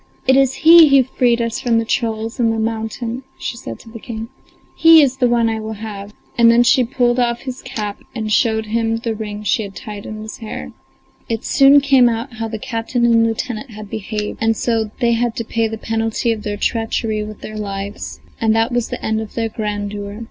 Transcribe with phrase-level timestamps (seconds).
[0.25, 3.89] It is he who freed us from the trolls in the mountain," she said to
[3.91, 4.29] the King.
[4.75, 8.31] "He is the one I will have!" and then she pulled off his cap and
[8.31, 10.71] showed them the ring she had tied in his hair.
[11.29, 15.35] It soon came out how the captain and lieutenant had behaved, and so they had
[15.35, 19.21] to pay the penalty of their treachery with their lives, and that was the end
[19.21, 20.19] of their grandeur.